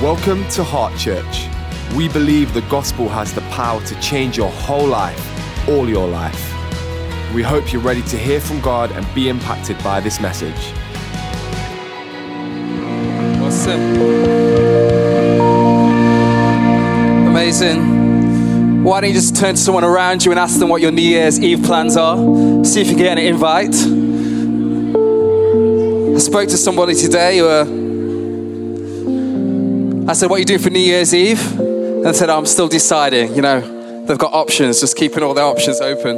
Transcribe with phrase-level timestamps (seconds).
[0.00, 1.46] Welcome to Heart Church.
[1.94, 6.42] We believe the gospel has the power to change your whole life, all your life.
[7.34, 10.56] We hope you're ready to hear from God and be impacted by this message.
[13.42, 13.80] Awesome.
[17.28, 18.82] Amazing.
[18.82, 21.02] Why don't you just turn to someone around you and ask them what your New
[21.02, 22.16] Year's Eve plans are?
[22.64, 23.74] See if you can get an invite.
[26.16, 27.79] I spoke to somebody today who uh,
[30.10, 31.60] I said, What are you doing for New Year's Eve?
[31.60, 33.36] And they said, I'm still deciding.
[33.36, 36.16] You know, they've got options, just keeping all their options open.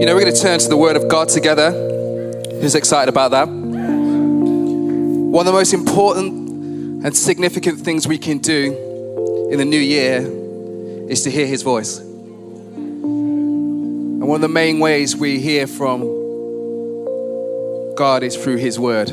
[0.00, 1.70] You know, we're going to turn to the Word of God together.
[2.60, 3.46] Who's excited about that?
[3.46, 10.18] One of the most important and significant things we can do in the new year
[11.08, 12.00] is to hear His voice.
[14.24, 16.00] And one of the main ways we hear from
[17.94, 19.10] God is through His Word.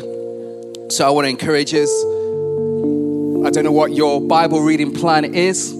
[0.89, 1.91] So I want to encourage us.
[3.45, 5.73] I don't know what your Bible reading plan is,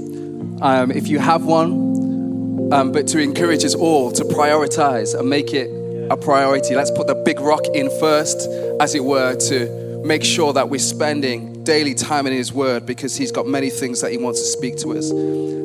[0.61, 5.53] um, if you have one, um, but to encourage us all to prioritize and make
[5.53, 5.69] it
[6.11, 6.75] a priority.
[6.75, 8.49] Let's put the big rock in first,
[8.81, 13.15] as it were, to make sure that we're spending daily time in His Word because
[13.15, 15.09] He's got many things that He wants to speak to us.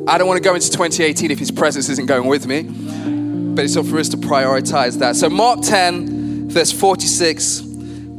[0.07, 2.86] I don't want to go into 2018 if His presence isn't going with me
[3.57, 5.15] but it's up for us to prioritize that.
[5.15, 7.61] So, Mark 10, verse 46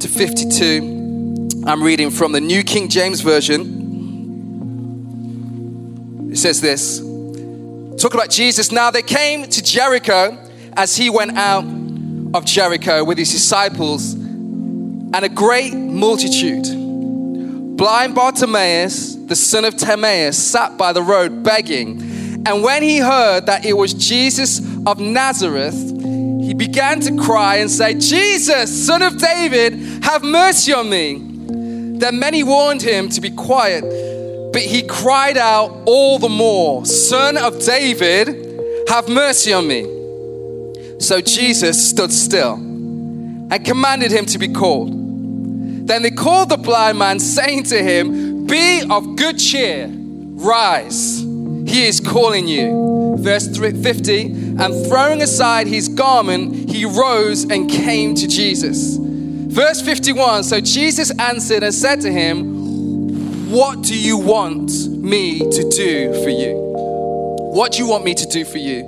[0.00, 3.78] to 52, I'm reading from the New King James Version.
[6.33, 6.98] It says this
[8.03, 8.72] Talk about Jesus.
[8.72, 10.36] Now they came to Jericho
[10.77, 11.62] as he went out
[12.34, 16.64] of Jericho with his disciples and a great multitude.
[17.77, 22.03] Blind Bartimaeus, the son of Timaeus, sat by the road begging.
[22.44, 25.75] And when he heard that it was Jesus of Nazareth,
[26.48, 31.22] he began to cry and say, Jesus, son of David, have mercy on me.
[31.99, 33.83] Then many warned him to be quiet,
[34.53, 39.83] but he cried out all the more, Son of David, have mercy on me.
[41.00, 44.93] So Jesus stood still and commanded him to be called.
[45.89, 51.87] Then they called the blind man, saying to him, Be of good cheer, rise, he
[51.87, 53.16] is calling you.
[53.19, 58.97] Verse 50 And throwing aside his garment, he rose and came to Jesus.
[58.99, 65.69] Verse 51 So Jesus answered and said to him, What do you want me to
[65.71, 66.55] do for you?
[67.55, 68.83] What do you want me to do for you?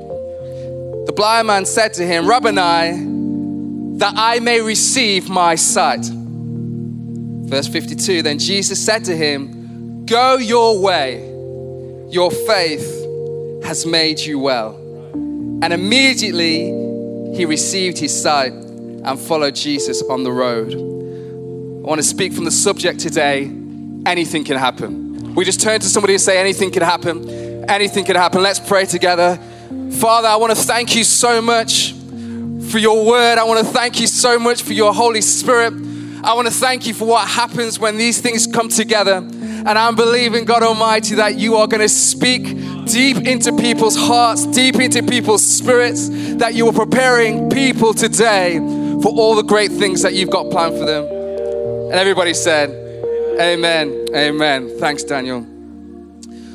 [1.06, 6.04] The blind man said to him, Rabboni, that I may receive my sight.
[6.04, 11.20] Verse 52 Then Jesus said to him, Go your way,
[12.10, 12.84] your faith
[13.64, 14.79] has made you well.
[15.62, 16.66] And immediately
[17.36, 20.72] he received his sight and followed Jesus on the road.
[20.72, 23.50] I want to speak from the subject today
[24.06, 25.34] anything can happen.
[25.34, 27.68] We just turn to somebody and say, Anything can happen.
[27.68, 28.42] Anything can happen.
[28.42, 29.38] Let's pray together.
[29.92, 31.92] Father, I want to thank you so much
[32.70, 33.38] for your word.
[33.38, 35.74] I want to thank you so much for your Holy Spirit.
[36.22, 39.16] I want to thank you for what happens when these things come together.
[39.16, 42.42] And I'm believing, God Almighty, that you are going to speak
[42.92, 48.58] deep into people's hearts, deep into people's spirits, that you are preparing people today
[49.02, 51.04] for all the great things that you've got planned for them.
[51.04, 52.70] And everybody said,
[53.40, 54.06] Amen.
[54.14, 54.78] Amen.
[54.78, 55.46] Thanks, Daniel.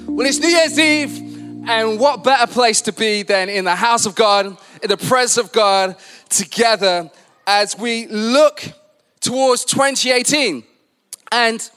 [0.07, 4.05] Well, it's New Year's Eve, and what better place to be than in the house
[4.05, 4.45] of God,
[4.83, 5.95] in the presence of God,
[6.29, 7.09] together
[7.47, 8.61] as we look
[9.19, 10.63] towards 2018.
[11.31, 11.69] And,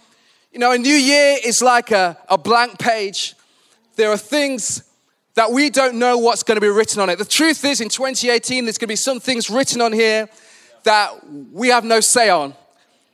[0.53, 3.35] you know, a new year is like a, a blank page.
[3.99, 4.85] There are things
[5.35, 7.19] that we don't know what's going to be written on it.
[7.19, 10.29] The truth is, in 2018, there's going to be some things written on here
[10.85, 11.15] that
[11.53, 12.55] we have no say on.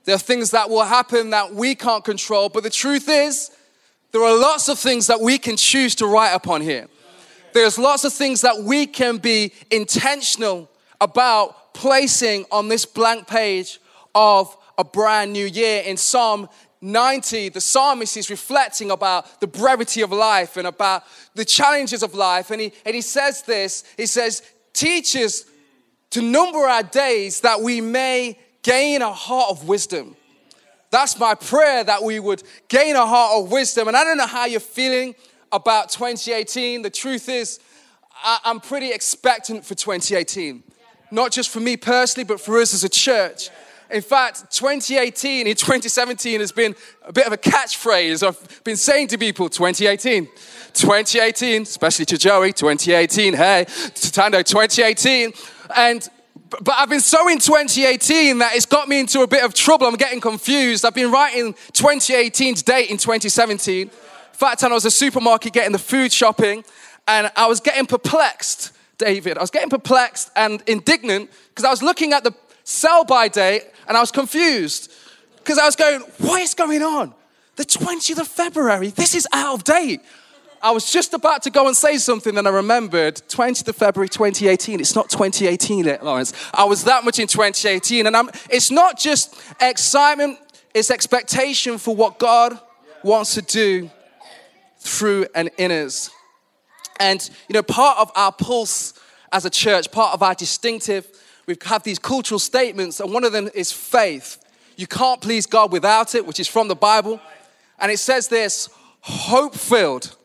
[0.05, 3.50] There are things that will happen that we can't control, but the truth is,
[4.12, 6.89] there are lots of things that we can choose to write upon here.
[7.55, 10.69] There's lots of things that we can be intentional
[11.00, 13.81] about placing on this blank page
[14.14, 15.82] of a brand new year.
[15.82, 16.47] In Psalm
[16.84, 21.04] 90, the psalmist is reflecting about the brevity of life and about
[21.34, 22.50] the challenges of life.
[22.50, 24.42] And he, and he says this he says,
[24.75, 25.44] Teach us
[26.10, 30.16] to number our days that we may gain a heart of wisdom.
[30.90, 33.88] That's my prayer that we would gain a heart of wisdom.
[33.88, 35.14] And I don't know how you're feeling
[35.50, 36.82] about 2018.
[36.82, 37.60] The truth is,
[38.22, 40.62] I, am pretty expectant for 2018.
[41.10, 43.50] Not just for me personally, but for us as a church.
[43.94, 46.75] In fact, 2018 in 2017 has been
[47.06, 48.26] a bit of a catchphrase.
[48.26, 50.26] I've been saying to people 2018,
[50.73, 55.32] 2018, especially to Joey, 2018, hey, to Tando, 2018.
[55.76, 56.08] And
[56.61, 59.87] but I've been so in 2018 that it's got me into a bit of trouble.
[59.87, 60.85] I'm getting confused.
[60.85, 63.82] I've been writing 2018's date in 2017.
[63.82, 63.91] In
[64.32, 66.64] fact, I was at a supermarket getting the food shopping,
[67.06, 69.38] and I was getting perplexed, David.
[69.38, 73.62] I was getting perplexed and indignant because I was looking at the sell by date
[73.87, 74.93] and I was confused
[75.37, 77.14] because I was going, what is going on?
[77.56, 80.00] The 20th of February, this is out of date.
[80.61, 84.08] I was just about to go and say something, and I remembered 20th of February
[84.08, 84.81] 2018.
[84.81, 86.32] It's not 2018 yet, Lawrence.
[86.55, 88.06] I was that much in 2018.
[88.06, 90.38] And I'm, it's not just excitement,
[90.72, 92.58] it's expectation for what God
[93.02, 93.90] wants to do
[94.78, 96.10] through and in us.
[96.99, 98.94] And, you know, part of our pulse
[99.32, 101.06] as a church, part of our distinctive,
[101.46, 104.38] we have these cultural statements, and one of them is faith.
[104.76, 107.20] You can't please God without it, which is from the Bible.
[107.79, 108.69] And it says this
[109.00, 110.17] hope filled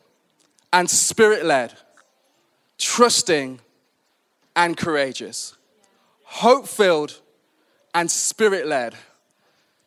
[0.72, 1.74] and spirit led,
[2.78, 3.60] trusting
[4.56, 5.56] and courageous.
[6.24, 7.20] Hope filled
[7.94, 8.94] and spirit led,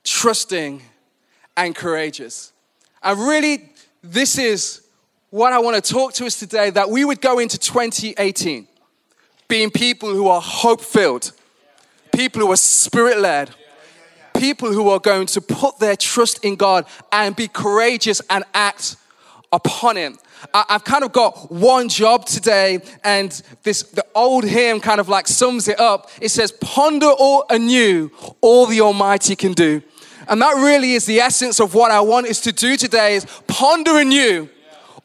[0.04, 0.82] trusting
[1.58, 2.52] and courageous.
[3.02, 3.70] And really,
[4.04, 4.82] this is
[5.30, 8.68] what I want to talk to us today that we would go into 2018
[9.54, 11.32] being people who are hope filled,
[12.12, 13.52] people who are spirit led,
[14.34, 18.96] people who are going to put their trust in God and be courageous and act
[19.52, 20.14] upon it.
[20.56, 23.30] I, have kind of got one job today, and
[23.62, 26.10] this the old hymn kind of like sums it up.
[26.20, 28.10] It says, "Ponder all anew
[28.42, 29.84] all the Almighty can do,"
[30.28, 33.28] and that really is the essence of what I want us to do today: is
[33.46, 34.50] ponder anew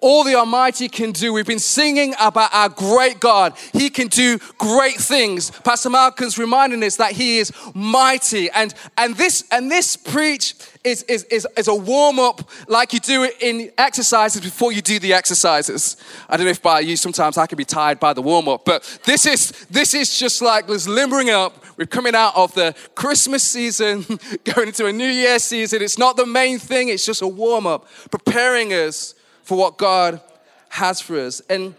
[0.01, 1.33] all the Almighty can do.
[1.33, 3.55] We've been singing about our great God.
[3.73, 5.51] He can do great things.
[5.51, 8.49] Pastor Malcolm's reminding us that He is mighty.
[8.51, 10.55] And, and, this, and this preach
[10.85, 14.83] is, is, is, is a warm up like you do it in exercises before you
[14.83, 15.97] do the exercises.
[16.29, 18.65] I don't know if by you sometimes I can be tired by the warm up,
[18.65, 21.65] but this is, this is just like this limbering up.
[21.77, 24.05] We're coming out of the Christmas season,
[24.55, 25.83] going into a New Year season.
[25.83, 29.15] It's not the main thing, it's just a warm up, preparing us
[29.49, 30.21] for what God
[30.69, 31.41] has for us.
[31.49, 31.75] And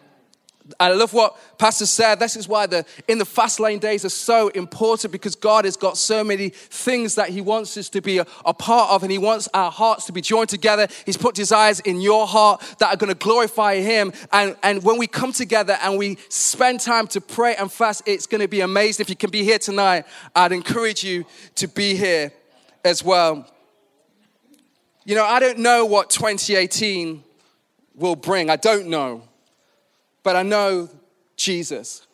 [0.79, 2.19] I love what Pastor said.
[2.19, 5.77] This is why the in the fast lane days are so important because God has
[5.77, 9.11] got so many things that He wants us to be a, a, part of, and
[9.11, 10.87] He wants our hearts to be joined together.
[11.05, 14.13] He's put desires in your heart that are going to glorify Him.
[14.31, 18.25] And, and when we come together and we spend time to pray and fast, it's
[18.25, 19.03] going to be amazing.
[19.03, 20.05] If you can be here tonight,
[20.35, 21.23] I'd encourage you
[21.55, 22.33] to be here
[22.83, 23.47] as well.
[25.05, 27.25] You know, I don't know what 2018
[27.99, 28.49] will bring.
[28.49, 29.23] I don't know.
[30.23, 30.89] But I know
[31.35, 32.05] Jesus.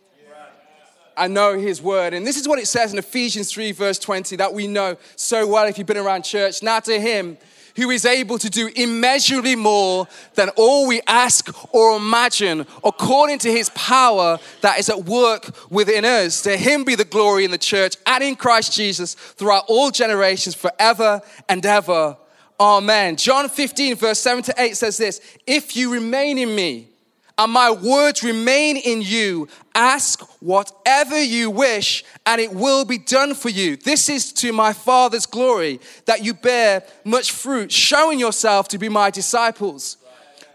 [1.18, 2.14] I know his word.
[2.14, 5.48] And this is what it says in Ephesians 3, verse 20, that we know so
[5.48, 6.62] well if you've been around church.
[6.62, 7.38] Now to him
[7.76, 13.52] who is able to do immeasurably more than all we ask or imagine, according to
[13.52, 16.42] his power that is at work within us.
[16.44, 20.56] To him be the glory in the church and in Christ Jesus throughout all generations,
[20.56, 22.18] forever and ever.
[22.60, 23.18] Amen.
[23.18, 26.90] John 15, verse 7 to 8 says this If you remain in me,
[27.38, 33.36] and my words remain in you, ask whatever you wish, and it will be done
[33.36, 33.76] for you.
[33.76, 38.88] This is to my Father's glory, that you bear much fruit, showing yourself to be
[38.88, 39.98] my disciples.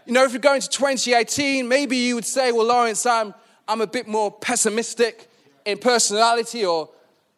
[0.07, 3.35] You know, if you're going to 2018, maybe you would say, Well, Lawrence, I'm,
[3.67, 5.29] I'm a bit more pessimistic
[5.65, 6.89] in personality, or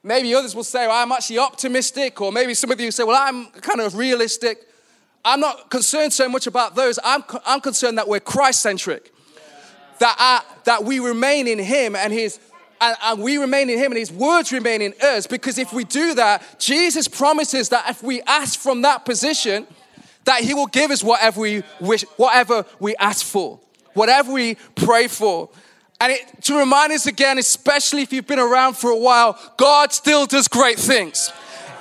[0.03, 3.15] Maybe others will say, well, I'm actually optimistic, or maybe some of you say, well,
[3.17, 4.67] I'm kind of realistic.
[5.23, 6.99] I'm not concerned so much about those.
[7.03, 9.13] I'm, I'm concerned that we're Christ centric,
[9.99, 12.39] that, that we remain in Him and His.
[12.81, 15.25] And we remain in Him and His words remain in us.
[15.25, 19.65] Because if we do that, Jesus promises that if we ask from that position,
[20.25, 23.57] that He will give us whatever we wish, whatever we ask for,
[23.93, 25.49] whatever we pray for.
[26.03, 29.93] And it, to remind us again, especially if you've been around for a while, God
[29.93, 31.31] still does great things.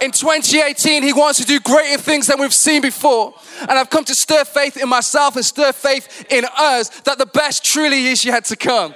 [0.01, 3.35] In 2018, He wants to do greater things than we've seen before.
[3.63, 7.27] And I've come to stir faith in myself and stir faith in us that the
[7.27, 8.95] best truly is yet to come.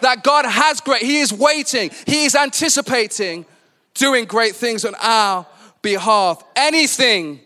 [0.00, 3.46] That God has great, He is waiting, He is anticipating
[3.94, 5.44] doing great things on our
[5.82, 6.44] behalf.
[6.54, 7.40] Anything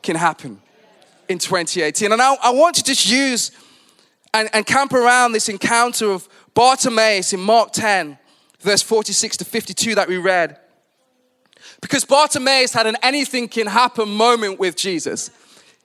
[0.00, 0.60] can happen
[1.28, 2.12] in 2018.
[2.12, 3.50] And I, I want to just use
[4.34, 8.18] and, and camp around this encounter of Bartimaeus in Mark 10,
[8.58, 10.58] verse 46 to 52 that we read.
[11.80, 15.30] Because Bartimaeus had an anything can happen moment with Jesus.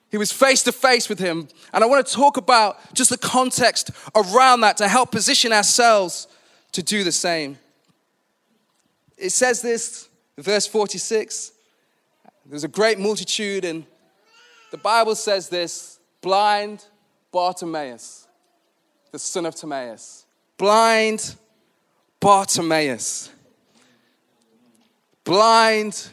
[0.10, 1.48] He was face to face with him.
[1.74, 6.28] And I want to talk about just the context around that to help position ourselves
[6.72, 7.60] to do the same.
[9.16, 11.52] It says this, verse 46
[12.48, 13.86] there's a great multitude, and
[14.72, 16.84] the Bible says this blind
[17.32, 18.28] Bartimaeus,
[19.12, 20.23] the son of Timaeus
[20.64, 21.36] blind
[22.22, 23.30] Bartimaeus.
[25.26, 26.08] blind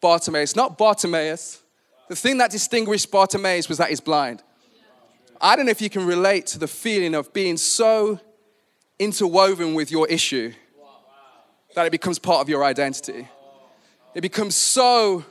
[0.00, 1.62] Bartimaeus, not Bartimaeus.
[2.08, 4.42] The thing that distinguished Bartimaeus was that he's blind.
[5.38, 8.18] I don't know if you can relate to the feeling of being so
[8.98, 10.54] interwoven with your issue
[11.74, 13.28] that it becomes part of your identity.
[14.14, 15.26] It becomes so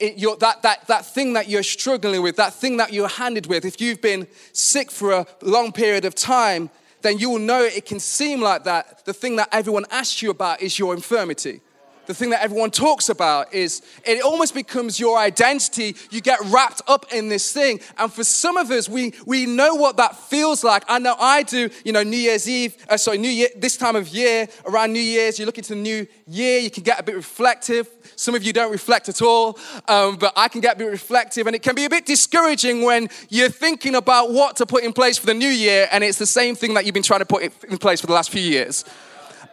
[0.00, 3.66] it, that, that, that thing that you're struggling with, that thing that you're handed with,
[3.66, 6.70] if you've been sick for a long period of time,
[7.02, 9.04] then you will know it can seem like that.
[9.04, 11.60] The thing that everyone asks you about is your infirmity
[12.08, 15.94] the thing that everyone talks about is it almost becomes your identity.
[16.10, 17.80] You get wrapped up in this thing.
[17.98, 20.84] And for some of us, we, we know what that feels like.
[20.88, 23.94] I know I do, you know, New Year's Eve, uh, sorry, New Year, this time
[23.94, 27.02] of year, around New Year's, you look into the new year, you can get a
[27.02, 27.86] bit reflective.
[28.16, 31.46] Some of you don't reflect at all, um, but I can get a bit reflective.
[31.46, 34.94] And it can be a bit discouraging when you're thinking about what to put in
[34.94, 37.26] place for the new year, and it's the same thing that you've been trying to
[37.26, 38.86] put in place for the last few years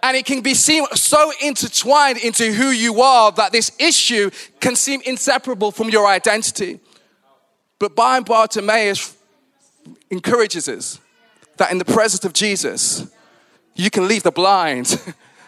[0.04, 4.76] and it can be seen so intertwined into who you are that this issue can
[4.76, 6.80] seem inseparable from your identity.
[7.80, 9.16] But blind Bartimaeus
[10.10, 11.00] encourages us
[11.58, 13.08] that in the presence of Jesus,
[13.76, 15.02] you can leave the blind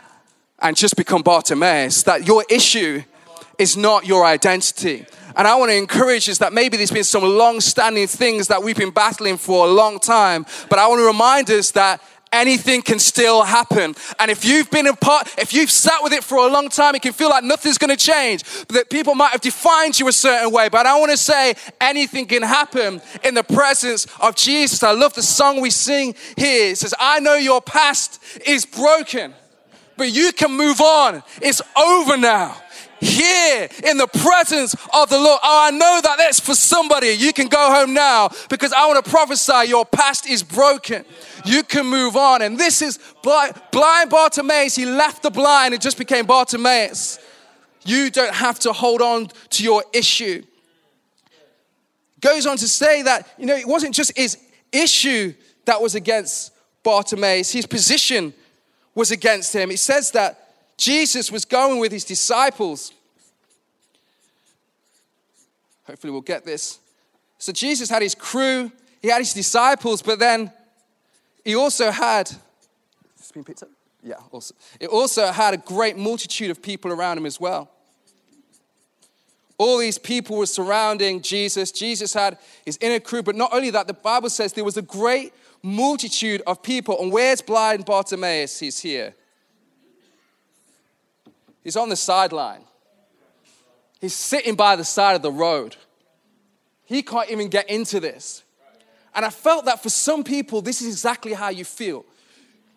[0.59, 3.03] and just become Bartimaeus, that your issue
[3.57, 5.05] is not your identity.
[5.35, 8.63] And I want to encourage us that maybe there's been some long standing things that
[8.63, 12.01] we've been battling for a long time, but I want to remind us that
[12.37, 13.95] anything can still happen.
[14.19, 16.95] And if you've been in part, if you've sat with it for a long time,
[16.95, 18.43] it can feel like nothing's going to change.
[18.67, 20.69] That people might have defined you a certain way.
[20.69, 24.83] But I want to say anything can happen in the presence of Jesus.
[24.83, 26.71] I love the song we sing here.
[26.71, 29.33] It says, I know your past is broken,
[29.97, 31.23] but you can move on.
[31.41, 32.61] It's over now
[32.99, 35.39] here in the presence of the Lord.
[35.43, 37.09] Oh, I know that that's for somebody.
[37.09, 41.05] You can go home now because I want to prophesy your past is broken.
[41.45, 42.41] You can move on.
[42.41, 44.75] And this is blind, Bartimaeus.
[44.75, 47.19] He left the blind and just became Bartimaeus.
[47.85, 50.43] You don't have to hold on to your issue.
[52.19, 54.37] Goes on to say that, you know, it wasn't just his
[54.71, 55.33] issue
[55.65, 56.51] that was against
[56.83, 58.33] Bartimaeus, his position
[58.95, 59.69] was against him.
[59.71, 60.46] It says that
[60.77, 62.93] Jesus was going with his disciples.
[65.85, 66.79] Hopefully, we'll get this.
[67.39, 70.51] So, Jesus had his crew, he had his disciples, but then
[71.43, 72.27] he also had.
[73.17, 73.69] This been picked up?
[74.03, 74.53] Yeah, also.
[74.79, 77.69] It also had a great multitude of people around him as well.
[79.57, 81.71] All these people were surrounding Jesus.
[81.71, 84.83] Jesus had his inner crew, but not only that, the Bible says there was a
[84.83, 87.01] great multitude of people.
[87.01, 88.59] And where's blind Bartimaeus?
[88.59, 89.15] He's here.
[91.63, 92.61] He's on the sideline.
[93.99, 95.75] He's sitting by the side of the road.
[96.85, 98.43] He can't even get into this.
[99.13, 102.05] And I felt that for some people, this is exactly how you feel.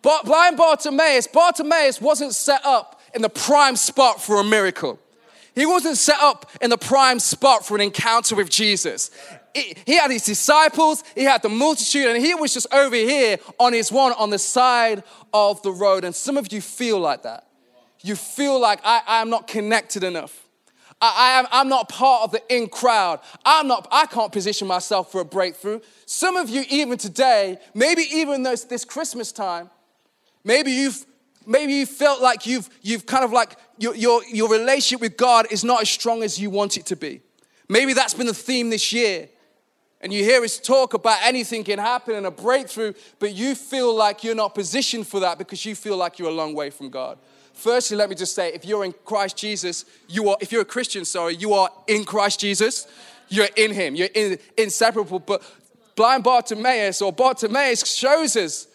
[0.01, 4.99] But blind Bartimaeus, Bartimaeus wasn't set up in the prime spot for a miracle.
[5.53, 9.11] He wasn't set up in the prime spot for an encounter with Jesus.
[9.53, 13.73] He had his disciples, he had the multitude, and he was just over here on
[13.73, 16.05] his one on the side of the road.
[16.05, 17.45] And some of you feel like that
[18.03, 20.47] you feel like I, I am not connected enough.
[21.01, 23.19] I, I am, I'm not part of the in crowd.
[23.43, 25.81] I'm not, I can't position myself for a breakthrough.
[26.05, 29.69] Some of you, even today, maybe even this, this Christmas time,
[30.43, 31.05] maybe you've
[31.45, 35.47] maybe you felt like you've you've kind of like your, your, your relationship with God
[35.51, 37.21] is not as strong as you want it to be.
[37.67, 39.29] Maybe that's been the theme this year.
[40.01, 43.95] And you hear us talk about anything can happen and a breakthrough, but you feel
[43.95, 46.89] like you're not positioned for that because you feel like you're a long way from
[46.89, 47.19] God.
[47.61, 50.65] Firstly, let me just say if you're in Christ Jesus, you are, if you're a
[50.65, 52.87] Christian, sorry, you are in Christ Jesus.
[53.29, 55.19] You're in Him, you're in, inseparable.
[55.19, 55.43] But
[55.95, 58.65] blind Bartimaeus or Bartimaeus shows us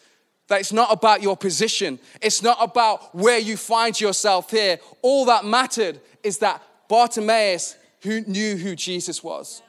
[0.46, 4.78] that it's not about your position, it's not about where you find yourself here.
[5.02, 9.62] All that mattered is that Bartimaeus who knew who Jesus was.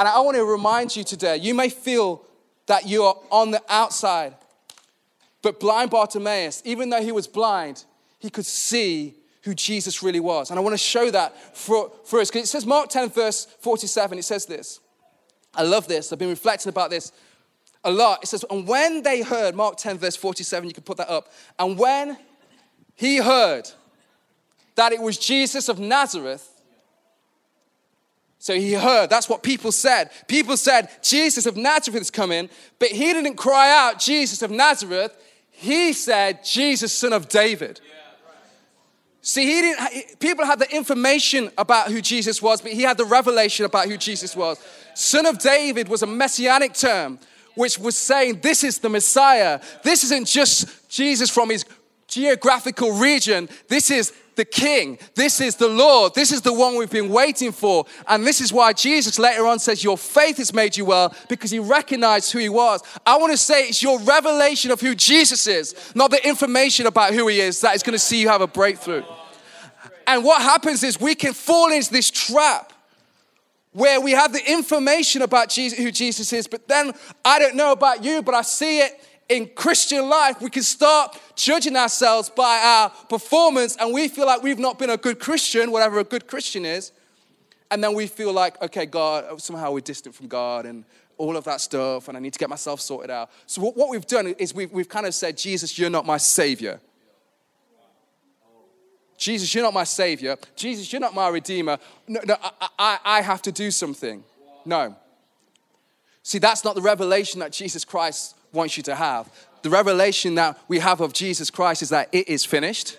[0.00, 2.24] And I want to remind you today, you may feel
[2.66, 4.34] that you are on the outside,
[5.42, 7.84] but blind Bartimaeus, even though he was blind,
[8.24, 10.48] he could see who Jesus really was.
[10.48, 12.30] And I want to show that for, for us.
[12.30, 14.80] Because it says, Mark 10, verse 47, it says this.
[15.54, 16.10] I love this.
[16.10, 17.12] I've been reflecting about this
[17.84, 18.22] a lot.
[18.22, 21.30] It says, And when they heard, Mark 10, verse 47, you can put that up.
[21.58, 22.16] And when
[22.94, 23.68] he heard
[24.76, 26.50] that it was Jesus of Nazareth,
[28.38, 30.10] so he heard, that's what people said.
[30.28, 35.14] People said, Jesus of Nazareth is coming, but he didn't cry out, Jesus of Nazareth.
[35.50, 37.82] He said, Jesus, son of David.
[37.86, 38.03] Yeah.
[39.26, 43.06] See, he didn't, people had the information about who Jesus was, but he had the
[43.06, 44.62] revelation about who Jesus was.
[44.92, 47.18] Son of David was a messianic term,
[47.54, 49.62] which was saying this is the Messiah.
[49.82, 51.64] This isn't just Jesus from his
[52.06, 53.48] geographical region.
[53.66, 54.98] This is the King.
[55.14, 56.14] This is the Lord.
[56.14, 57.86] This is the one we've been waiting for.
[58.06, 61.50] And this is why Jesus later on says, Your faith has made you well, because
[61.50, 62.82] he recognized who he was.
[63.06, 67.14] I want to say it's your revelation of who Jesus is, not the information about
[67.14, 69.04] who he is, that is going to see you have a breakthrough.
[70.06, 72.72] And what happens is we can fall into this trap
[73.72, 76.92] where we have the information about Jesus, who Jesus is, but then
[77.24, 78.92] I don't know about you, but I see it
[79.28, 80.40] in Christian life.
[80.40, 84.90] We can start judging ourselves by our performance, and we feel like we've not been
[84.90, 86.92] a good Christian, whatever a good Christian is.
[87.70, 90.84] And then we feel like, okay, God, somehow we're distant from God and
[91.16, 93.30] all of that stuff, and I need to get myself sorted out.
[93.46, 96.80] So, what we've done is we've, we've kind of said, Jesus, you're not my savior.
[99.16, 100.36] Jesus, you're not my savior.
[100.56, 101.78] Jesus, you're not my redeemer.
[102.08, 104.24] No, no I, I, I have to do something.
[104.64, 104.96] No.
[106.22, 109.30] See, that's not the revelation that Jesus Christ wants you to have.
[109.62, 112.98] The revelation that we have of Jesus Christ is that it is finished.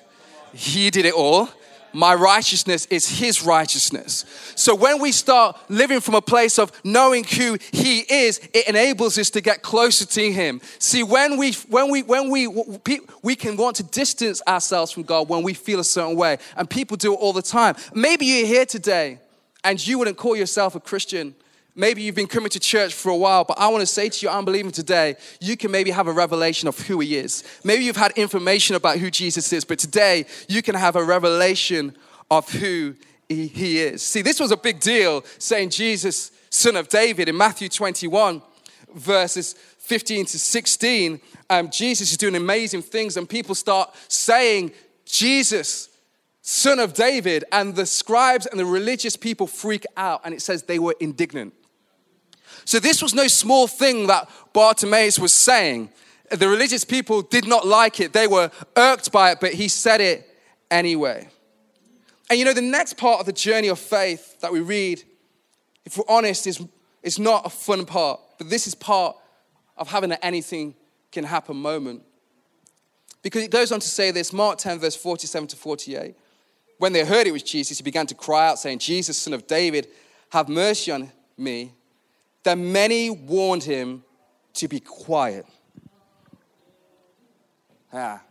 [0.53, 1.50] He did it all
[1.95, 4.25] my righteousness is his righteousness.
[4.55, 9.17] So when we start living from a place of knowing who he is, it enables
[9.17, 10.59] us to get closer to him.
[10.77, 12.47] See, when we when we when we
[13.24, 16.69] we can want to distance ourselves from God when we feel a certain way, and
[16.69, 17.75] people do it all the time.
[17.93, 19.19] Maybe you're here today
[19.63, 21.33] and you wouldn't call yourself a Christian
[21.77, 24.25] Maybe you've been coming to church for a while, but I want to say to
[24.25, 27.44] you, unbelieving today, you can maybe have a revelation of who He is.
[27.65, 31.98] Maybe you've had information about who Jesus is, but today you can have a revelation
[32.32, 32.96] of who
[33.27, 34.01] He, he is.
[34.01, 38.41] See, this was a big deal saying Jesus, son of David, in Matthew 21,
[38.94, 41.20] verses 15 to 16.
[41.50, 44.72] Um, Jesus is doing amazing things, and people start saying,
[45.03, 45.89] Jesus,
[46.41, 50.63] son of David, and the scribes and the religious people freak out, and it says
[50.63, 51.53] they were indignant.
[52.65, 55.89] So, this was no small thing that Bartimaeus was saying.
[56.31, 60.01] The religious people did not like it, they were irked by it, but he said
[60.01, 60.27] it
[60.72, 61.29] anyway.
[62.29, 65.03] And you know, the next part of the journey of faith that we read,
[65.85, 66.61] if we're honest, is,
[67.03, 69.16] is not a fun part, but this is part
[69.77, 70.74] of having an anything
[71.11, 72.01] can happen moment.
[73.22, 76.16] Because it goes on to say this, Mark 10, verse 47 to 48.
[76.77, 79.48] When they heard it was Jesus, he began to cry out, saying, Jesus, son of
[79.48, 79.87] David,
[80.29, 81.74] have mercy on me.
[82.46, 84.03] Then many warned him
[84.53, 85.46] to be quiet.
[87.92, 88.22] Ah.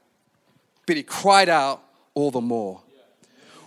[0.87, 1.83] But he cried out
[2.15, 2.81] all the more.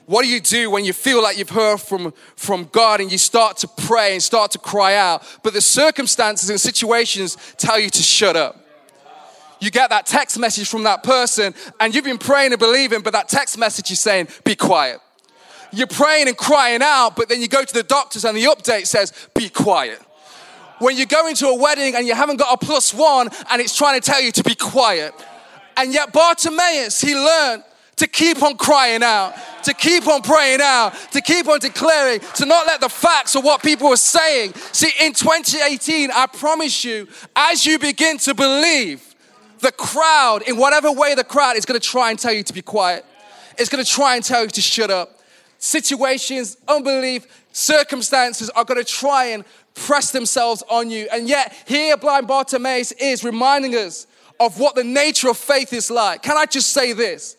[0.06, 3.18] What do you do when you feel like you've heard from, from God and you
[3.18, 7.90] start to pray and start to cry out, but the circumstances and situations tell you
[7.90, 8.56] to shut up?
[9.60, 13.12] You get that text message from that person and you've been praying and believing, but
[13.12, 15.02] that text message is saying, be quiet.
[15.74, 18.88] You're praying and crying out, but then you go to the doctors and the update
[18.88, 20.02] says, be quiet
[20.80, 23.76] when you go into a wedding and you haven't got a plus one and it's
[23.76, 25.14] trying to tell you to be quiet.
[25.76, 27.64] And yet, Bartimaeus, he learned
[27.98, 32.46] to keep on crying out, to keep on praying out, to keep on declaring, to
[32.46, 34.54] not let the facts or what people were saying.
[34.72, 39.04] See, in 2018, I promise you, as you begin to believe,
[39.60, 42.54] the crowd, in whatever way the crowd is going to try and tell you to
[42.54, 43.04] be quiet,
[43.58, 45.20] it's going to try and tell you to shut up.
[45.58, 49.44] Situations, unbelief, circumstances are going to try and
[49.78, 51.08] press themselves on you.
[51.12, 54.08] And yet, here, blind Bartimaeus is reminding us
[54.40, 56.24] of what the nature of faith is like.
[56.24, 57.38] Can I just say this?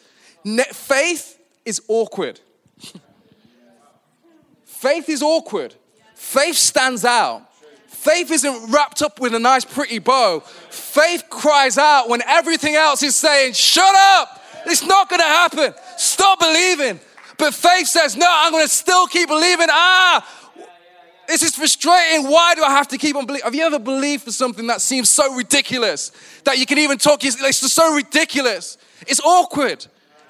[0.72, 2.40] faith is awkward.
[4.64, 5.74] faith is awkward.
[6.14, 7.42] Faith stands out.
[7.86, 10.40] Faith isn't wrapped up with a nice, pretty bow.
[10.70, 14.42] Faith cries out when everything else is saying, Shut up!
[14.66, 15.74] It's not gonna happen.
[15.96, 17.00] Stop believing.
[17.36, 19.66] But faith says, No, I'm gonna still keep believing.
[19.70, 20.24] Ah,
[21.28, 22.28] this is frustrating.
[22.28, 23.44] Why do I have to keep on believing?
[23.44, 26.10] Have you ever believed for something that seems so ridiculous
[26.44, 27.22] that you can even talk?
[27.22, 28.78] It's just so ridiculous.
[29.06, 29.86] It's awkward.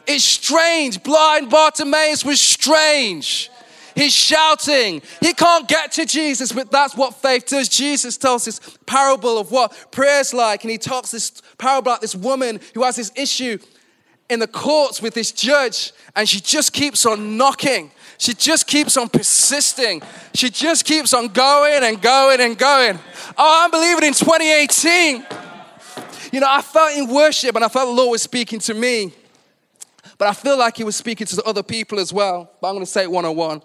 [0.07, 1.03] It's strange.
[1.03, 3.49] Blind Bartimaeus was strange.
[3.95, 5.03] He's shouting.
[5.21, 7.69] He can't get to Jesus, but that's what faith does.
[7.69, 12.15] Jesus tells this parable of what prayer's like, and he talks this parable about this
[12.15, 13.59] woman who has this issue
[14.29, 17.91] in the courts with this judge, and she just keeps on knocking.
[18.18, 20.02] She just keeps on persisting.
[20.35, 22.98] She just keeps on going and going and going.
[23.38, 25.24] Oh, I'm believing in 2018.
[26.33, 29.12] You know, I felt in worship and I felt the Lord was speaking to me.
[30.18, 32.50] But I feel like He was speaking to other people as well.
[32.61, 33.62] But I'm going to say it one on one.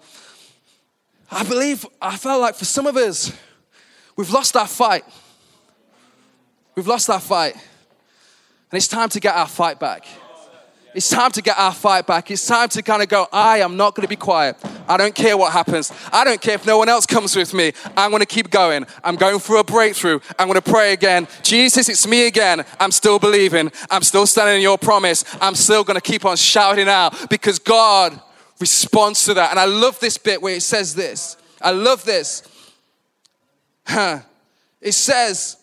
[1.30, 3.36] I believe, I felt like for some of us,
[4.14, 5.04] we've lost our fight.
[6.76, 7.54] We've lost our fight.
[7.54, 10.06] And it's time to get our fight back.
[10.94, 12.30] It's time to get our fight back.
[12.30, 14.56] It's time to kind of go, I am not going to be quiet.
[14.86, 15.92] I don't care what happens.
[16.12, 17.72] I don't care if no one else comes with me.
[17.96, 18.86] I'm going to keep going.
[19.02, 20.20] I'm going for a breakthrough.
[20.38, 21.26] I'm going to pray again.
[21.42, 22.64] Jesus, it's me again.
[22.78, 23.72] I'm still believing.
[23.90, 25.24] I'm still standing in your promise.
[25.40, 28.20] I'm still going to keep on shouting out because God
[28.60, 29.50] responds to that.
[29.50, 31.36] And I love this bit where it says this.
[31.60, 32.44] I love this.
[33.84, 34.20] Huh.
[34.80, 35.56] It says,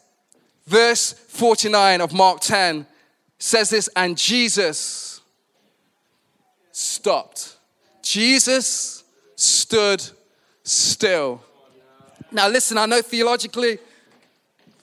[0.67, 2.85] verse 49 of Mark 10
[3.39, 5.10] says this, and Jesus
[6.81, 7.57] stopped.
[8.01, 9.03] Jesus
[9.35, 10.03] stood
[10.63, 11.41] still.
[12.31, 13.77] Now, listen, I know theologically,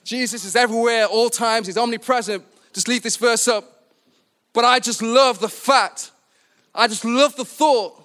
[0.03, 2.43] Jesus is everywhere, all times, he's omnipresent.
[2.73, 3.83] Just leave this verse up.
[4.53, 6.11] But I just love the fact,
[6.73, 7.95] I just love the thought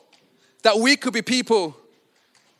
[0.63, 1.77] that we could be people.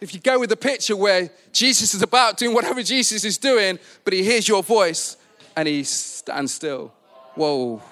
[0.01, 3.79] If you go with the picture where Jesus is about doing whatever Jesus is doing,
[4.05, 5.17] but he hears your voice
[5.57, 6.93] and he stands still.
[7.35, 7.83] Whoa.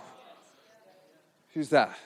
[1.54, 1.96] Who's that?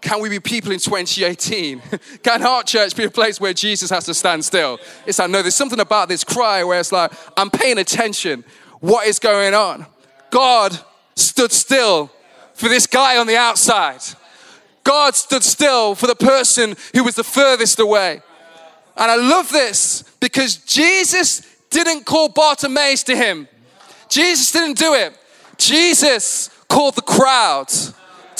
[0.00, 1.82] Can we be people in 2018?
[2.22, 4.78] Can our Church be a place where Jesus has to stand still?
[5.06, 8.44] It's like, no, there's something about this cry where it's like, I'm paying attention.
[8.80, 9.86] What is going on?
[10.30, 10.78] God
[11.14, 12.10] stood still
[12.54, 14.00] for this guy on the outside.
[14.84, 18.22] God stood still for the person who was the furthest away.
[18.96, 23.48] And I love this because Jesus didn't call Bartimaeus to him.
[24.08, 25.16] Jesus didn't do it.
[25.56, 27.70] Jesus called the crowd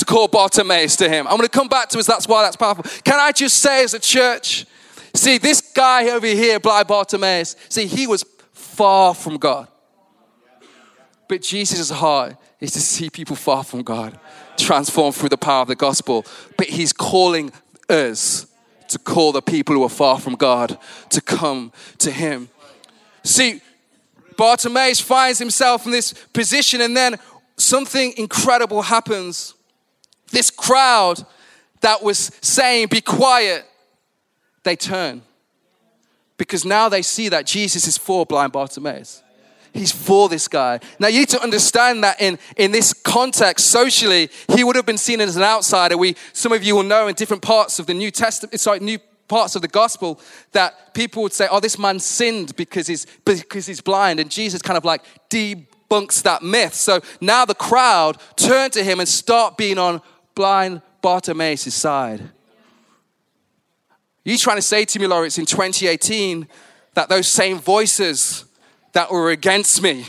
[0.00, 1.26] to call Bartimaeus to him.
[1.28, 2.06] I'm going to come back to us.
[2.06, 2.84] That's why that's powerful.
[3.04, 4.66] Can I just say, as a church,
[5.14, 9.68] see, this guy over here, blind Bartimaeus, see, he was far from God.
[11.28, 14.18] But Jesus' heart is to see people far from God,
[14.56, 16.24] transformed through the power of the gospel.
[16.56, 17.52] But he's calling
[17.88, 18.46] us
[18.88, 20.78] to call the people who are far from God
[21.10, 22.48] to come to him.
[23.22, 23.60] See,
[24.38, 27.18] Bartimaeus finds himself in this position, and then
[27.58, 29.54] something incredible happens.
[30.30, 31.24] This crowd
[31.80, 33.64] that was saying, Be quiet,
[34.62, 35.22] they turn.
[36.36, 39.22] Because now they see that Jesus is for blind Bartimaeus.
[39.72, 40.80] He's for this guy.
[40.98, 44.98] Now you need to understand that in, in this context, socially, he would have been
[44.98, 45.96] seen as an outsider.
[45.96, 48.98] We some of you will know in different parts of the New Testament, sorry, new
[49.28, 50.20] parts of the gospel
[50.52, 54.18] that people would say, Oh, this man sinned because he's because he's blind.
[54.18, 56.74] And Jesus kind of like debunks that myth.
[56.74, 60.02] So now the crowd turn to him and start being on
[60.40, 62.30] blind Bartimaeus' side.
[64.24, 66.48] You trying to say to me, Lawrence, in 2018,
[66.94, 68.46] that those same voices
[68.94, 70.06] that were against me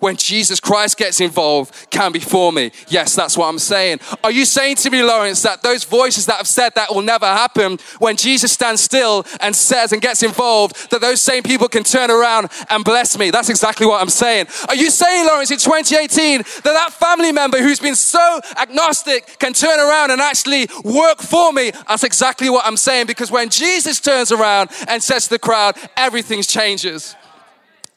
[0.00, 2.72] when Jesus Christ gets involved can be for me.
[2.88, 4.00] Yes, that's what I'm saying.
[4.24, 7.26] Are you saying to me, Lawrence, that those voices that have said that will never
[7.26, 11.84] happen, when Jesus stands still and says and gets involved, that those same people can
[11.84, 13.30] turn around and bless me?
[13.30, 14.46] That's exactly what I'm saying.
[14.68, 19.52] Are you saying, Lawrence, in 2018, that that family member who's been so agnostic can
[19.52, 21.72] turn around and actually work for me?
[21.88, 25.76] That's exactly what I'm saying because when Jesus turns around and says to the crowd,
[25.96, 27.14] everything changes.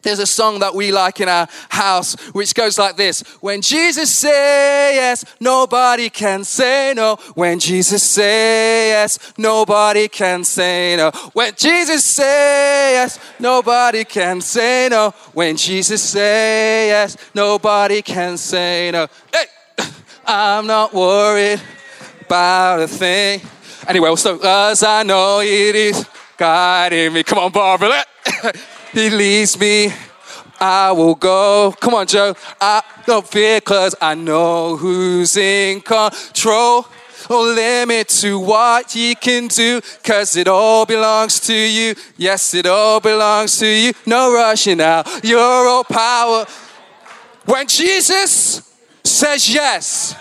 [0.03, 4.13] There's a song that we like in our house which goes like this When Jesus
[4.13, 7.15] say yes, nobody can say no.
[7.35, 11.11] When Jesus say yes, nobody can say no.
[11.31, 15.11] When Jesus say yes, nobody can say no.
[15.33, 19.07] When Jesus say yes, nobody can say no.
[19.33, 19.85] Hey,
[20.25, 21.61] I'm not worried
[22.25, 23.41] about a thing.
[23.87, 24.41] Anyway, start.
[24.41, 26.05] Cause I know it is
[26.37, 27.23] guiding me.
[27.23, 28.03] Come on, Barbara.
[28.93, 29.91] He leads me.
[30.59, 31.73] I will go.
[31.81, 32.35] Come on, Joe.
[32.61, 36.85] I don't fear because I know who's in control.
[37.29, 41.95] No limit to what he can do, cause it all belongs to you.
[42.17, 43.93] Yes, it all belongs to you.
[44.05, 46.45] No rushing out, you're all power.
[47.45, 48.69] When Jesus
[49.03, 50.15] says yes,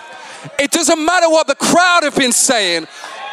[0.59, 2.87] it doesn't matter what the crowd have been saying.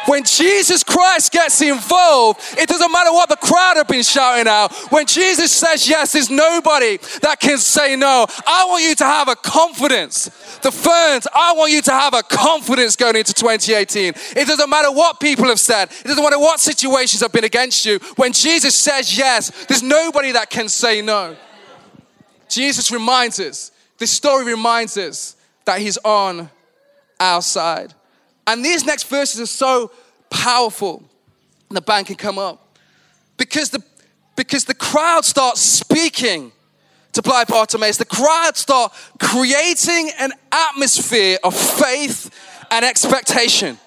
[0.06, 4.72] When Jesus Christ gets involved, it doesn't matter what the crowd have been shouting out.
[4.90, 8.26] When Jesus says yes, there's nobody that can say no.
[8.46, 10.24] I want you to have a confidence.
[10.62, 14.14] The ferns, I want you to have a confidence going into 2018.
[14.36, 17.84] It doesn't matter what people have said, it doesn't matter what situations have been against
[17.84, 17.98] you.
[18.16, 21.36] When Jesus says yes, there's nobody that can say no.
[22.48, 25.36] Jesus reminds us, this story reminds us
[25.66, 26.50] that He's on
[27.20, 27.94] our side.
[28.46, 29.92] And these next verses are so
[30.30, 31.02] powerful.
[31.68, 32.78] The band can come up.
[33.36, 33.82] Because the,
[34.36, 36.52] because the crowd starts speaking
[37.12, 37.96] to blind Bartimaeus.
[37.96, 42.30] The crowd start creating an atmosphere of faith
[42.70, 43.78] and expectation.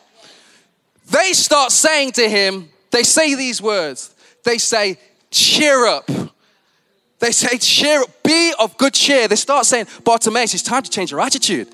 [1.10, 4.14] They start saying to him, they say these words.
[4.44, 5.00] They say,
[5.32, 6.10] cheer up.
[7.20, 9.28] They say, cheer up, be of good cheer.
[9.28, 11.70] They start saying, Bartimaeus, it's time to change your attitude.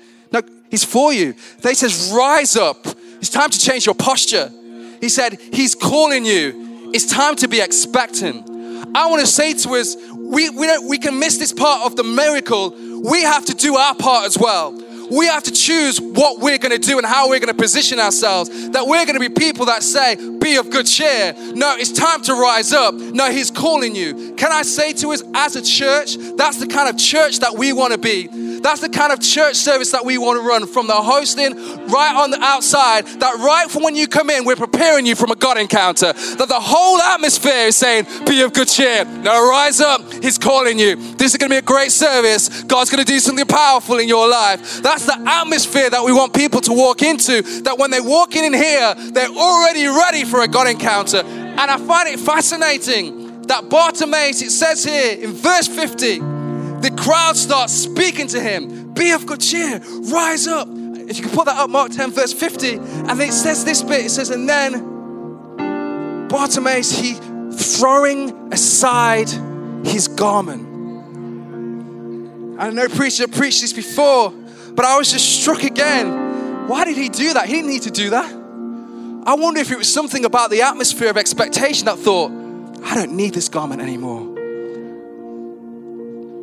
[0.70, 1.34] He's for you.
[1.60, 2.86] They says, Rise up.
[3.18, 4.50] It's time to change your posture.
[5.00, 6.90] He said, He's calling you.
[6.92, 8.48] It's time to be expectant.
[8.94, 11.96] I want to say to us, we, we, don't, we can miss this part of
[11.96, 12.70] the miracle.
[12.70, 14.72] We have to do our part as well
[15.10, 17.98] we have to choose what we're going to do and how we're going to position
[17.98, 18.70] ourselves.
[18.70, 21.34] That we're going to be people that say, be of good cheer.
[21.54, 22.94] No, it's time to rise up.
[22.94, 24.34] No, He's calling you.
[24.34, 27.72] Can I say to us as a church, that's the kind of church that we
[27.72, 28.28] want to be.
[28.60, 31.54] That's the kind of church service that we want to run from the hosting
[31.86, 33.06] right on the outside.
[33.06, 36.12] That right from when you come in, we're preparing you from a God encounter.
[36.12, 39.04] That the whole atmosphere is saying, Be of good cheer.
[39.04, 40.00] Now rise up.
[40.22, 40.96] He's calling you.
[41.14, 42.62] This is going to be a great service.
[42.64, 44.82] God's going to do something powerful in your life.
[44.82, 47.42] That's the atmosphere that we want people to walk into.
[47.62, 51.18] That when they walk in here, they're already ready for a God encounter.
[51.18, 57.36] And I find it fascinating that Bartimaeus, it says here in verse 50, the crowd
[57.36, 58.92] starts speaking to him.
[58.94, 59.80] Be of good cheer,
[60.12, 60.68] rise up.
[60.70, 64.06] If you can put that up, Mark 10, verse 50, and it says this bit
[64.06, 67.14] it says, and then Bartimaeus, he
[67.52, 69.28] throwing aside
[69.84, 70.68] his garment.
[72.60, 74.32] I know preacher preached this before,
[74.74, 76.68] but I was just struck again.
[76.68, 77.46] Why did he do that?
[77.46, 78.32] He didn't need to do that.
[79.26, 82.30] I wonder if it was something about the atmosphere of expectation that thought,
[82.82, 84.38] I don't need this garment anymore.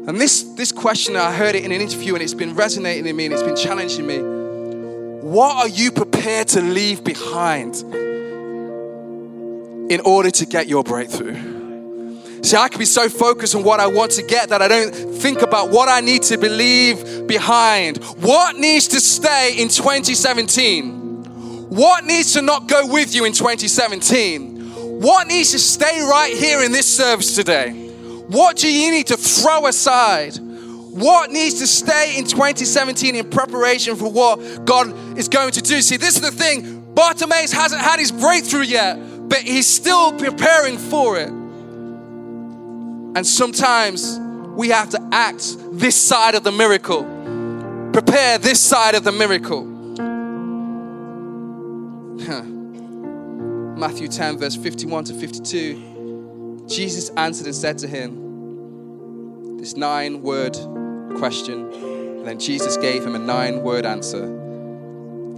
[0.07, 3.15] And this, this question, I heard it in an interview and it's been resonating in
[3.15, 4.19] me and it's been challenging me.
[4.19, 7.75] What are you prepared to leave behind
[9.91, 11.56] in order to get your breakthrough?
[12.41, 14.93] See, I can be so focused on what I want to get that I don't
[14.93, 17.97] think about what I need to believe behind.
[18.17, 21.69] What needs to stay in 2017?
[21.69, 25.01] What needs to not go with you in 2017?
[25.01, 27.71] What needs to stay right here in this service today?
[28.27, 30.37] What do you need to throw aside?
[30.37, 35.81] What needs to stay in 2017 in preparation for what God is going to do?
[35.81, 36.81] See, this is the thing.
[36.95, 41.31] Bartimaeus hasn't had his breakthrough yet, but he's still preparing for it.
[43.15, 44.19] And sometimes
[44.55, 47.03] we have to act this side of the miracle,
[47.93, 49.65] prepare this side of the miracle.
[53.77, 56.65] Matthew 10, verse 51 to 52.
[56.67, 60.55] Jesus answered and said to him this nine word
[61.17, 61.71] question.
[61.73, 64.25] And then Jesus gave him a nine word answer.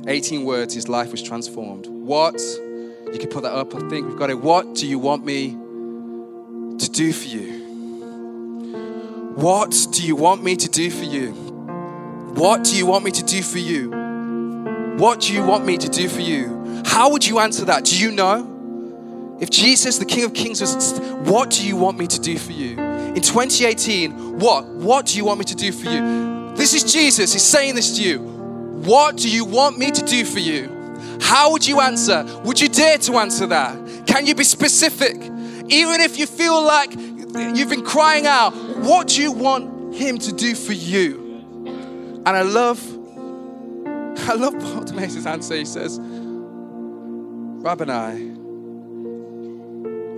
[0.07, 1.87] 18 words, his life was transformed.
[1.87, 4.39] What, you can put that up, I think we've got it.
[4.39, 5.51] What do you want me
[6.77, 7.58] to do for you?
[9.39, 11.31] What do you want me to do for you?
[12.35, 13.89] What do you want me to do for you?
[14.97, 16.83] What do you want me to do for you?
[16.85, 17.85] How would you answer that?
[17.85, 19.37] Do you know?
[19.39, 22.51] If Jesus, the King of Kings, was, what do you want me to do for
[22.51, 22.71] you?
[22.81, 24.65] In 2018, what?
[24.65, 26.53] What do you want me to do for you?
[26.57, 27.31] This is Jesus.
[27.31, 28.19] He's saying this to you.
[28.19, 30.67] What do you want me to do for you?
[31.21, 32.25] How would you answer?
[32.43, 34.05] Would you dare to answer that?
[34.05, 35.15] Can you be specific?
[35.69, 36.91] Even if you feel like
[37.35, 41.27] you've been crying out, what do you want him to do for you?
[42.25, 42.81] And I love,
[44.29, 45.55] I love Bartimaeus' answer.
[45.55, 45.99] He says,
[47.61, 48.37] Rabboni,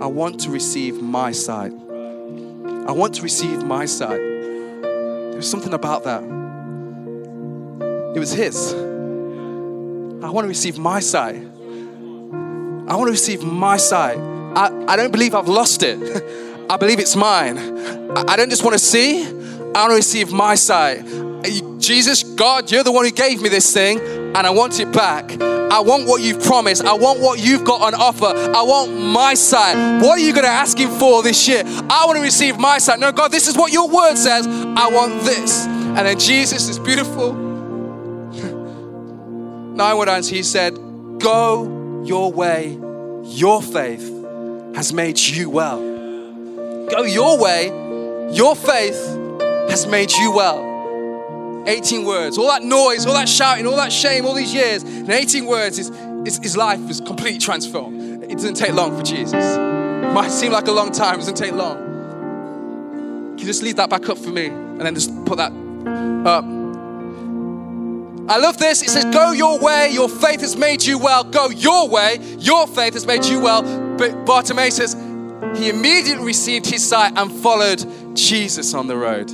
[0.00, 1.72] I want to receive my side.
[1.72, 4.20] I want to receive my side.
[4.20, 6.22] There was something about that.
[8.14, 8.74] It was His.
[8.74, 11.36] I want to receive my side.
[11.36, 14.18] I want to receive my side.
[14.56, 15.98] I, I don't believe I've lost it.
[16.68, 17.58] I believe it's mine.
[18.16, 21.04] I, don't just want to see, I want to receive my side.
[21.80, 25.32] Jesus, God, you're the one who gave me this thing, and I want it back.
[25.40, 26.84] I want what you've promised.
[26.84, 28.26] I want what you've got on offer.
[28.26, 30.02] I want my side.
[30.02, 31.62] What are you going to ask Him for this year?
[31.64, 33.00] I want to receive my side.
[33.00, 34.46] No, God, this is what your word says.
[34.46, 35.64] I want this.
[35.66, 37.32] And then Jesus is beautiful.
[39.74, 40.34] Nine word answer.
[40.34, 40.74] He said,
[41.18, 42.78] Go your way.
[43.24, 44.06] Your faith
[44.74, 45.91] has made you well.
[46.90, 47.66] Go your way.
[48.32, 48.96] Your faith
[49.68, 51.64] has made you well.
[51.66, 52.38] 18 words.
[52.38, 54.82] All that noise, all that shouting, all that shame, all these years.
[54.82, 55.90] In 18 words, his,
[56.24, 58.24] his, his life was completely transformed.
[58.24, 59.56] It doesn't take long for Jesus.
[59.56, 61.76] It might seem like a long time, it doesn't take long.
[63.32, 64.46] Can you just leave that back up for me?
[64.46, 65.52] And then just put that
[66.26, 66.44] up.
[68.28, 68.82] I love this.
[68.82, 71.24] It says, Go your way, your faith has made you well.
[71.24, 73.62] Go your way, your faith has made you well.
[73.96, 74.94] But Bartimaeus says,
[75.56, 77.84] he immediately received his sight and followed
[78.16, 79.28] Jesus on the road.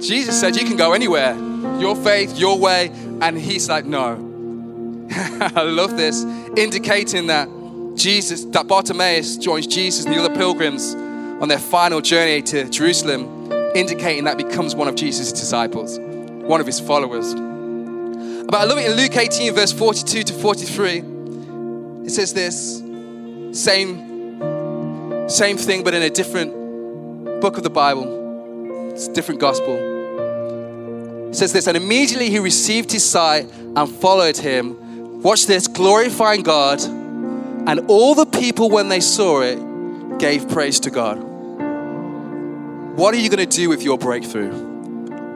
[0.00, 1.34] Jesus said, You can go anywhere,
[1.78, 2.90] your faith, your way.
[3.20, 4.26] And he's like, No.
[5.10, 6.22] I love this,
[6.56, 7.48] indicating that
[7.96, 13.50] Jesus, that Bartimaeus joins Jesus and the other pilgrims on their final journey to Jerusalem,
[13.74, 17.34] indicating that becomes one of Jesus' disciples, one of his followers.
[17.34, 20.98] But I love it in Luke 18, verse 42 to 43.
[22.04, 22.82] It says this
[23.52, 24.09] same,
[25.30, 26.52] same thing, but in a different
[27.40, 28.90] book of the Bible.
[28.92, 29.76] It's a different gospel.
[31.28, 35.22] It says this, and immediately he received his sight and followed him.
[35.22, 36.82] Watch this, glorifying God.
[36.82, 41.18] And all the people, when they saw it, gave praise to God.
[42.96, 44.50] What are you going to do with your breakthrough?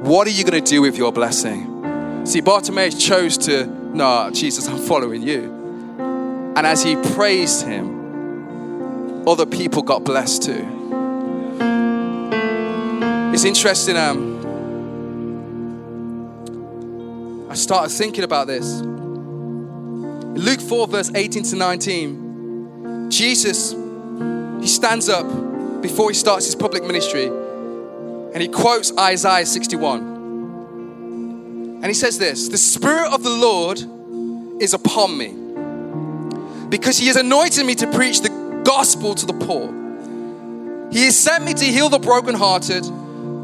[0.03, 2.25] What are you going to do with your blessing?
[2.27, 5.53] See, Bartimaeus chose to, no, Jesus, I'm following you.
[6.57, 7.94] And as he praised him,
[9.27, 10.69] other people got blessed too.
[13.33, 13.97] It's interesting.
[13.97, 14.35] Um,
[17.51, 18.81] I started thinking about this.
[18.81, 23.73] Luke 4, verse 18 to 19, Jesus,
[24.61, 25.27] he stands up
[25.81, 30.01] before he starts his public ministry and he quotes Isaiah 61.
[31.77, 33.79] And he says this The Spirit of the Lord
[34.61, 35.37] is upon me
[36.69, 39.85] because he has anointed me to preach the gospel to the poor.
[40.91, 42.85] He has sent me to heal the brokenhearted,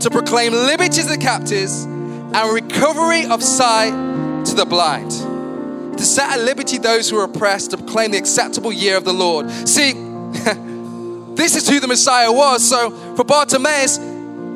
[0.00, 3.90] to proclaim liberty to the captives and recovery of sight
[4.46, 8.72] to the blind, to set at liberty those who are oppressed, to proclaim the acceptable
[8.72, 9.50] year of the Lord.
[9.68, 9.92] See,
[11.34, 12.66] this is who the Messiah was.
[12.66, 13.98] So for Bartimaeus,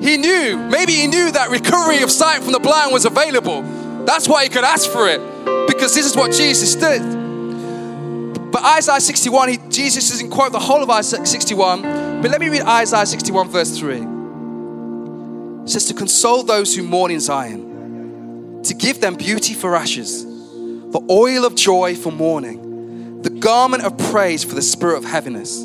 [0.00, 3.62] he knew, maybe he knew that recovery of sight from the blind was available.
[4.05, 5.18] That's why he could ask for it,
[5.66, 7.24] because this is what Jesus did.
[8.55, 12.49] But Isaiah 61, he, Jesus doesn't quote the whole of Isaiah 61, but let me
[12.49, 13.97] read Isaiah 61, verse 3.
[15.64, 20.23] It says, To console those who mourn in Zion, to give them beauty for ashes,
[20.23, 25.64] the oil of joy for mourning, the garment of praise for the spirit of heaviness,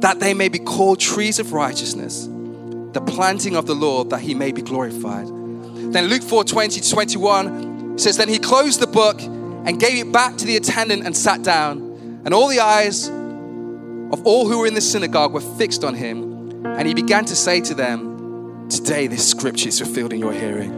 [0.00, 4.34] that they may be called trees of righteousness, the planting of the Lord, that he
[4.34, 5.26] may be glorified.
[5.26, 10.12] Then Luke 4 20 to 21 says, Then he closed the book and gave it
[10.12, 11.83] back to the attendant and sat down,
[12.24, 16.64] and all the eyes of all who were in the synagogue were fixed on him,
[16.64, 20.70] and he began to say to them, Today, this scripture is fulfilled in your hearing.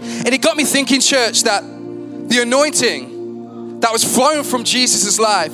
[0.00, 5.52] And it got me thinking, church, that the anointing that was flowing from Jesus' life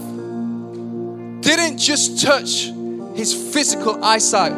[1.43, 2.67] didn't just touch
[3.17, 4.53] his physical eyesight,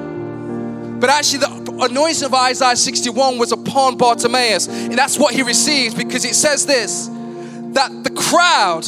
[1.01, 4.69] but actually the anointing of Isaiah 61 was upon Bartimaeus.
[4.69, 7.09] And that's what he received because it says this
[7.73, 8.87] that the crowd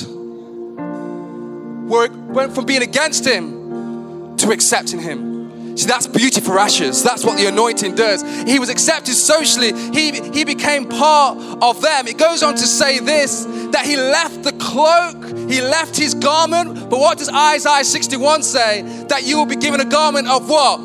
[1.89, 5.35] were, went from being against him to accepting him.
[5.77, 7.03] See, that's beauty for ashes.
[7.03, 8.23] That's what the anointing does.
[8.49, 12.07] He was accepted socially, he, he became part of them.
[12.07, 15.17] It goes on to say this that he left the cloak,
[15.51, 16.89] he left his garment.
[16.89, 18.83] But what does Isaiah 61 say?
[19.09, 20.79] That you will be given a garment of what?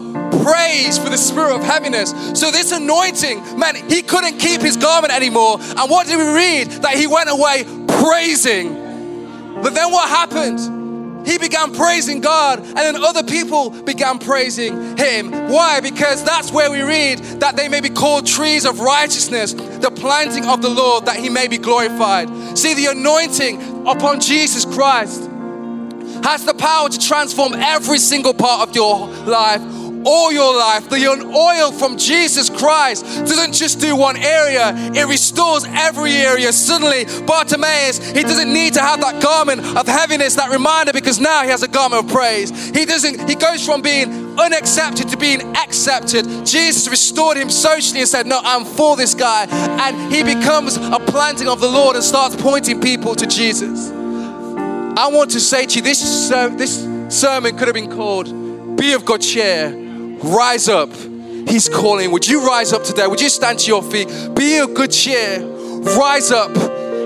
[0.43, 2.11] Praise for the spirit of heaviness.
[2.39, 5.59] So, this anointing, man, he couldn't keep his garment anymore.
[5.59, 6.71] And what did we read?
[6.81, 7.63] That he went away
[8.01, 8.73] praising.
[9.61, 10.78] But then what happened?
[11.25, 15.31] He began praising God, and then other people began praising him.
[15.49, 15.79] Why?
[15.79, 20.45] Because that's where we read that they may be called trees of righteousness, the planting
[20.45, 22.57] of the Lord, that he may be glorified.
[22.57, 25.29] See, the anointing upon Jesus Christ
[26.23, 29.61] has the power to transform every single part of your life
[30.05, 30.89] all your life.
[30.89, 36.51] The oil from Jesus Christ doesn't just do one area, it restores every area.
[36.51, 41.43] Suddenly, Bartimaeus, he doesn't need to have that garment of heaviness, that reminder, because now
[41.43, 42.69] he has a garment of praise.
[42.69, 46.25] He doesn't, he goes from being unaccepted to being accepted.
[46.45, 49.45] Jesus restored him socially and said, No, I'm for this guy.
[49.49, 53.89] And he becomes a planting of the Lord and starts pointing people to Jesus.
[53.89, 59.05] I want to say to you, this, this sermon could have been called Be of
[59.05, 59.88] Good Cheer
[60.23, 60.91] Rise up.
[61.47, 62.11] He's calling.
[62.11, 63.07] Would you rise up today?
[63.07, 64.07] Would you stand to your feet?
[64.35, 65.39] Be of good cheer.
[65.41, 66.51] Rise up.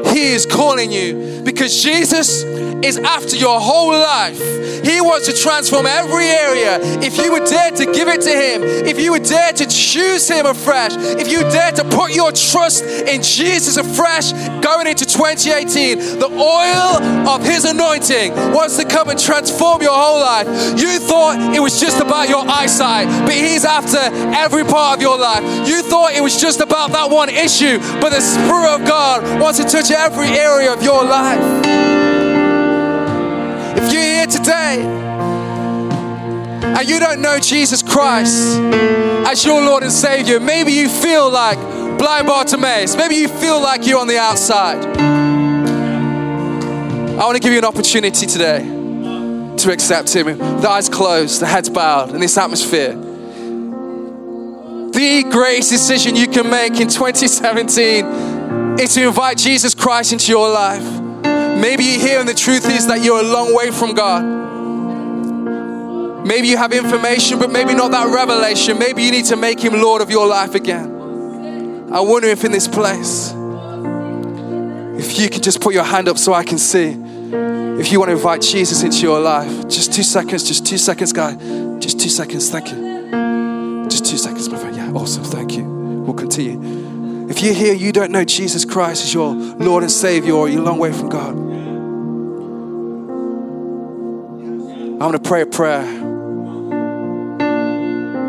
[0.08, 4.40] He is calling you because Jesus is after your whole life.
[4.84, 6.78] He wants to transform every area.
[7.02, 10.30] If you would dare to give it to Him, if you would dare to choose
[10.30, 16.20] Him afresh, if you dare to put your trust in Jesus afresh going into 2018,
[16.20, 20.48] the oil of His anointing wants to come and transform your whole life.
[20.80, 24.00] You thought it was just about your eyesight, but He's after
[24.34, 25.44] every part of your life.
[25.68, 29.60] You thought it was just about that one issue, but the Spirit of God wants
[29.60, 31.42] to touch every area of your life.
[33.78, 35.03] If you're here today
[36.76, 38.60] and you don't know Jesus Christ
[39.28, 41.58] as your Lord and Savior, maybe you feel like
[41.98, 44.84] blind Bartimaeus, maybe you feel like you're on the outside.
[47.14, 48.60] I want to give you an opportunity today
[49.58, 50.38] to accept Him.
[50.38, 52.96] The eyes closed, the heads bowed in this atmosphere.
[54.92, 60.52] The greatest decision you can make in 2017 is to invite Jesus Christ into your
[60.52, 60.84] life.
[61.60, 64.53] Maybe you're here and the truth is that you're a long way from God.
[66.26, 68.80] Maybe you have information, but maybe not that revelation.
[68.80, 71.90] Maybe you need to make Him Lord of your life again.
[71.92, 73.34] I wonder if in this place,
[74.98, 76.98] if you could just put your hand up so I can see.
[77.80, 81.12] If you want to invite Jesus into your life, just two seconds, just two seconds,
[81.12, 81.36] guy.
[81.80, 83.90] Just two seconds, thank you.
[83.90, 84.76] Just two seconds, my friend.
[84.76, 85.64] Yeah, awesome, thank you.
[85.64, 87.28] We'll continue.
[87.30, 90.62] If you're here, you don't know Jesus Christ as your Lord and Savior, or you're
[90.62, 91.53] a long way from God.
[95.04, 95.84] I'm going to pray a prayer.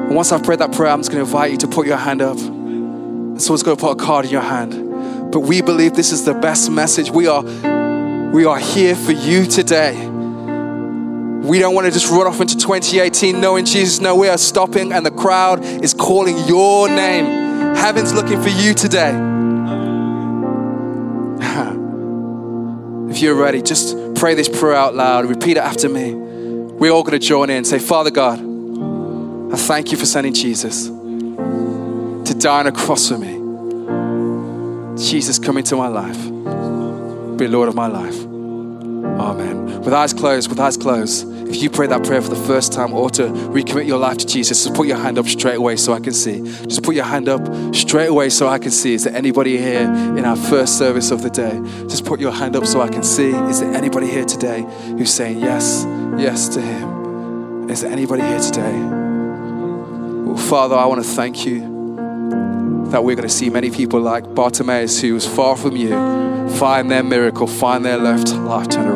[0.03, 1.99] And once I've prayed that prayer, I'm just going to invite you to put your
[1.99, 2.37] hand up.
[2.37, 5.31] Someone's going to put a card in your hand.
[5.31, 7.13] But we believe this is the best message.
[7.13, 7.45] We are,
[8.33, 9.95] we are here for you today.
[10.05, 14.01] We don't want to just run off into 2018 knowing Jesus.
[14.01, 17.27] No, we are stopping, and the crowd is calling your name.
[17.77, 19.11] Heaven's looking for you today.
[23.15, 25.27] if you're ready, just pray this prayer out loud.
[25.27, 26.34] Repeat it after me.
[26.79, 28.41] We're all going to join in and say, Father God,
[29.53, 33.35] I thank you for sending Jesus to die on a cross for me.
[34.97, 36.19] Jesus, come into my life.
[37.39, 38.34] Be Lord of my life.
[39.21, 39.83] Amen.
[39.83, 42.93] With eyes closed, with eyes closed, if you pray that prayer for the first time
[42.93, 45.93] or to recommit your life to Jesus, just put your hand up straight away so
[45.93, 46.43] I can see.
[46.67, 47.43] Just put your hand up
[47.75, 48.95] straight away so I can see.
[48.95, 51.61] Is there anybody here in our first service of the day?
[51.87, 53.31] Just put your hand up so I can see.
[53.31, 54.63] Is there anybody here today
[54.97, 55.85] who's saying yes,
[56.19, 57.71] yes to Him?
[57.71, 58.79] Is there anybody here today?
[60.25, 61.61] Well, Father, I want to thank you
[62.91, 65.91] that we're going to see many people like Bartimaeus, who was far from you,
[66.57, 68.94] find their miracle, find their life, life turn around.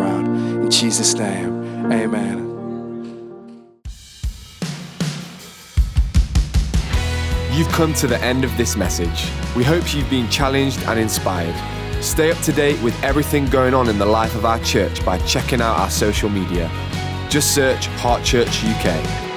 [0.68, 2.40] In Jesus' name, amen.
[7.54, 9.30] You've come to the end of this message.
[9.56, 11.54] We hope you've been challenged and inspired.
[12.04, 15.16] Stay up to date with everything going on in the life of our church by
[15.20, 16.70] checking out our social media.
[17.30, 19.27] Just search Heart Church UK.